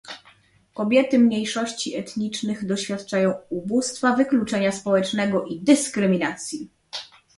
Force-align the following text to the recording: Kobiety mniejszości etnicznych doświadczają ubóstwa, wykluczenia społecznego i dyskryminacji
Kobiety 0.73 1.19
mniejszości 1.19 1.95
etnicznych 1.95 2.65
doświadczają 2.65 3.33
ubóstwa, 3.49 4.13
wykluczenia 4.15 4.71
społecznego 4.71 5.43
i 5.45 5.59
dyskryminacji 5.61 6.69